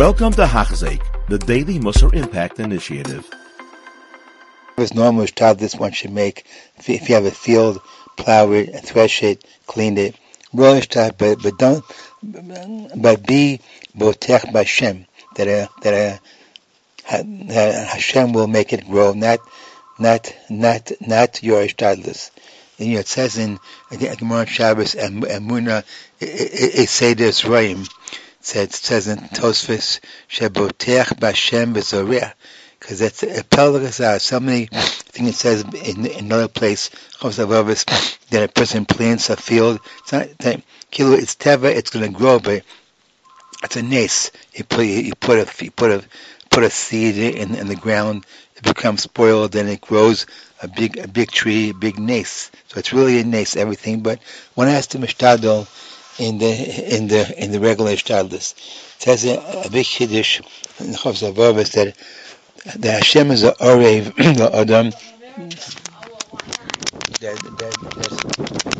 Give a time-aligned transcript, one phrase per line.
[0.00, 3.28] Welcome to Hachzik, the Daily Musar Impact Initiative.
[4.78, 6.46] It's normal this one should make.
[6.78, 7.82] If you have a field,
[8.16, 10.16] plow it, thresh it, clean it.
[10.54, 11.84] Rosh but but don't
[12.22, 13.60] but be
[13.94, 15.04] botech Hashem
[15.36, 16.20] that uh, that
[17.10, 19.40] uh, Hashem will make it grow, not
[19.98, 22.30] not not not your shtadlis.
[22.78, 23.60] And you know, it says in
[23.90, 25.84] Gemara Shabbos and Muna,
[26.20, 27.86] it says this Roim.
[28.40, 32.32] It says in Tosfos, Shebotech Bashem V'Zoreh
[32.80, 34.14] because it's a pelagazar.
[34.14, 36.90] Uh, so many things it says in, in another place,
[37.20, 39.80] that a person plants a field.
[39.98, 41.12] It's not that kilo.
[41.12, 41.64] It's teva.
[41.64, 42.64] It's going to grow, but
[43.62, 44.30] it's a nace.
[44.54, 46.04] You put you put a you put a
[46.48, 48.24] put a seed in, in the ground.
[48.56, 50.26] It becomes spoiled, then it grows
[50.62, 52.50] a big a big tree, a big nace.
[52.68, 54.00] So it's really a nace everything.
[54.00, 54.20] But
[54.54, 55.68] one has to mishtadol
[56.18, 58.54] in the in the in the regular shtadlis.
[58.96, 60.40] It says a, big chiddush
[60.80, 61.96] in Chavzavav that
[62.78, 64.90] the Hashem is a Orev, the Adam,
[67.20, 67.74] that, that,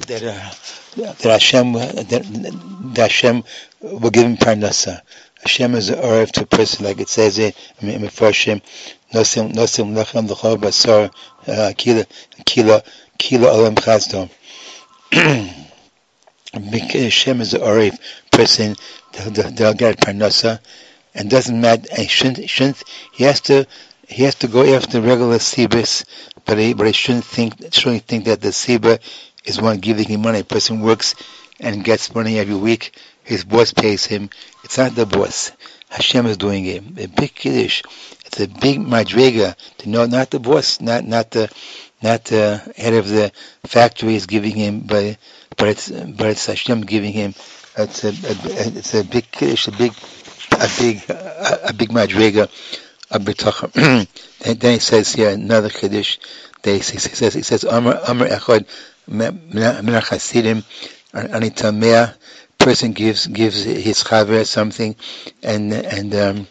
[0.06, 3.44] that, uh, that Hashem, that, that Hashem
[3.81, 5.00] will give him parnasa.
[5.41, 8.61] Hashem is a Orev to a person, like it says in Mephoshim,
[9.15, 11.11] Nosim, Nosim Lechem L'chol Basar,
[11.47, 12.05] uh, Kila,
[12.44, 12.83] Kila,
[13.19, 14.28] Kila Olam Chazdom.
[16.53, 17.98] Hashem uh, is a Orev
[18.31, 18.75] person,
[19.12, 20.61] they'll get parnasa,
[21.15, 21.89] and doesn't matter.
[21.97, 23.67] And shouldn't, shouldn't he has to
[24.09, 26.05] he has to go after regular sibis,
[26.45, 28.98] but he but he shouldn't think shouldn't think that the siba
[29.45, 30.41] is one giving him money.
[30.41, 31.15] A person works
[31.61, 32.97] and gets money every week.
[33.23, 34.31] His boss pays him.
[34.65, 35.53] It's not the boss.
[35.89, 36.78] Hashem is doing it.
[36.78, 37.84] A big chiddush.
[38.27, 41.51] It's a big madrega to know not the boss, not not the
[42.03, 43.33] not the head of the
[43.65, 45.17] factory is giving him, but
[45.56, 47.34] but it's but it's Hashem giving him.
[47.77, 48.34] It's a, a
[48.79, 49.93] it's a big chiddush, a big
[50.53, 52.48] a big a, a big madriga
[53.11, 53.27] of
[53.77, 54.09] and
[54.61, 56.19] then he says here another chiddush.
[56.62, 58.66] They he says he says Amr Amr Echad
[59.09, 60.62] Min Chasidim
[61.12, 62.15] Anitamea
[62.59, 64.94] person gives gives his chaver something,
[65.43, 66.47] and and um,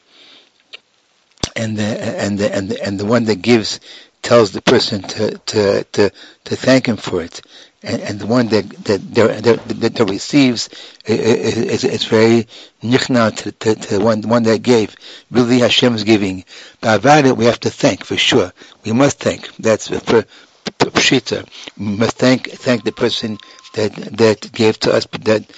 [1.55, 3.79] and the and the and the, and the one that gives
[4.21, 6.11] tells the person to to to,
[6.45, 7.41] to thank him for it
[7.81, 10.69] and, and the one that that, that, that, receives
[11.05, 12.47] is, is, very
[12.83, 14.95] nichna to, to, to the one, the one that gave.
[15.31, 16.43] Really Hashem is giving.
[16.81, 18.51] About it, we have to thank for sure.
[18.83, 19.55] We must thank.
[19.57, 20.23] That's for
[20.65, 21.47] pshita.
[21.77, 23.37] We must thank thank the person
[23.75, 25.49] that that gave to us, that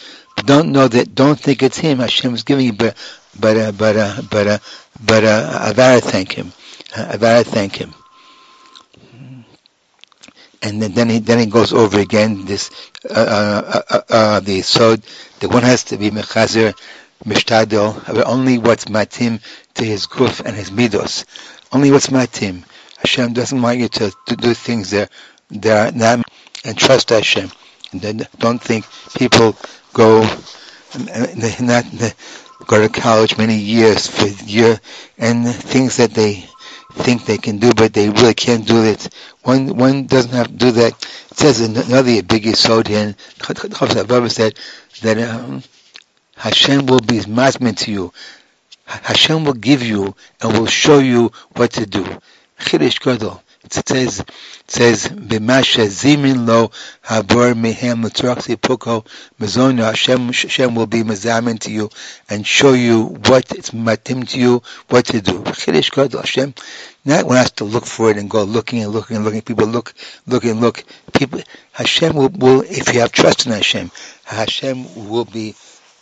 [0.46, 1.16] don't know that.
[1.16, 2.00] Don't think it's him.
[2.00, 2.96] Hashem is giving but
[3.40, 4.58] but uh, but uh, but uh,
[5.04, 6.52] but uh, I thank him.
[6.96, 7.94] I gotta thank him
[10.62, 12.70] and then, then he then he goes over again this
[13.10, 14.96] uh, uh, uh, uh the so
[15.40, 16.74] the one has to be mechazer
[17.26, 19.42] mishtadel only what's matim
[19.76, 21.26] to his guf and his midos.
[21.72, 22.64] Only what's matim.
[22.98, 25.12] Hashem doesn't want you to, to do things that
[25.52, 26.26] that are not
[26.64, 27.50] and trust Hashem.
[27.92, 28.86] And then don't think
[29.16, 29.56] people
[29.94, 30.22] go
[31.60, 31.86] not
[32.68, 34.80] go to college many years for year
[35.18, 36.46] and things that they
[36.94, 39.10] think they can do, but they really can't do it.
[39.44, 40.94] One one doesn't have to do that.
[41.32, 44.60] It says another big Yisod here, and said
[45.02, 45.64] that um,
[46.36, 48.14] Hashem will be masmin to you.
[48.86, 52.04] Hashem will give you and will show you what to do.
[52.60, 53.42] Chiddush Gadol.
[53.64, 54.24] It says,
[54.68, 56.72] says, "B'masha zimin lo
[57.06, 59.06] habor mehem l'turaksi poko
[59.40, 61.90] mezono." Hashem, Hashem will be mazamin to you
[62.28, 65.44] and show you what it's matim to you, what to do.
[65.44, 66.22] Chiddush Gadol.
[66.22, 66.56] Hashem,
[67.06, 69.42] not one has to look for it and go looking and looking and looking.
[69.44, 69.94] People look,
[70.26, 70.84] look and look.
[71.14, 73.92] People, Hashem will, will if you have trust in Hashem,
[74.24, 75.54] Hashem will be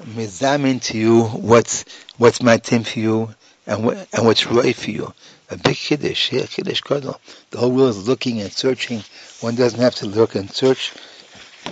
[0.02, 1.84] mazamin to you what's
[2.18, 3.36] what's matim for you
[3.70, 5.14] and and what's right for you
[5.52, 7.20] a big chiddush, yeah, chiddush gadol.
[7.52, 9.04] The whole world is looking and searching.
[9.42, 10.94] One doesn't have to look and search.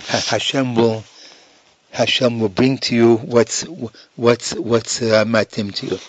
[0.08, 1.04] Hashem will,
[1.92, 3.62] Hashem will bring to you what's
[4.16, 5.94] what's what's uh, matim to you.
[5.94, 6.00] It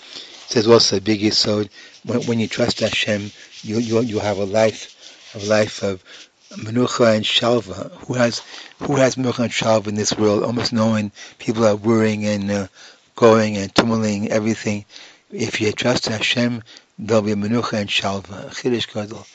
[0.52, 1.68] says also a big yisod.
[2.04, 3.30] When, when you trust Hashem,
[3.62, 6.02] you you you have a life, a life of
[6.50, 7.90] menucha and shalva.
[8.06, 8.42] Who has
[8.80, 10.42] who has menucha and shalva in this world?
[10.42, 11.12] Almost no one.
[11.38, 12.66] people are worrying and uh,
[13.14, 14.84] going and tumbling everything.
[15.32, 16.62] If you trust Hashem,
[16.98, 18.50] there'll be a menucha and shalva.
[18.50, 19.26] Chiddush gadol.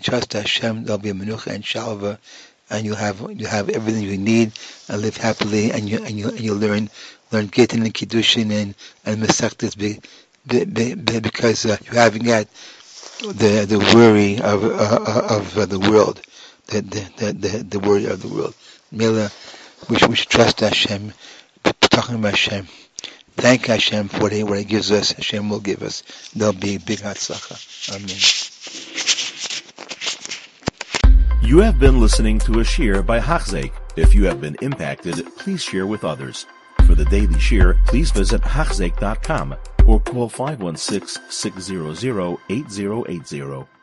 [0.00, 2.18] Trust Hashem, there'll be a menucha and shalva,
[2.68, 4.52] and you'll have you have everything you need
[4.88, 6.90] and live happily, and you and you and you learn
[7.32, 8.74] learn Gittin and kiddushin and
[9.06, 10.00] and mesachtes be,
[10.46, 12.46] be, be, because uh, you haven't got
[13.20, 16.20] the the worry of uh, of uh, the world,
[16.66, 18.54] the the, the the worry of the world.
[18.92, 19.30] Mila,
[19.88, 21.12] we should, we should trust Hashem,
[21.80, 22.68] talking about Hashem.
[23.36, 25.12] Thank Hashem for what He, gives us.
[25.12, 26.02] Hashem will give us.
[26.34, 27.58] There'll be big hatzlacha.
[27.94, 28.18] Amen.
[31.46, 33.72] You have been listening to a shiur by Hachzeik.
[33.96, 36.46] If you have been impacted, please share with others.
[36.86, 39.56] For the daily shiur, please visit Hachzeik.com
[39.86, 43.73] or call 516 600 8080.